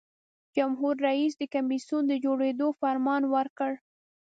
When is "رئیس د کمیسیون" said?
1.07-2.03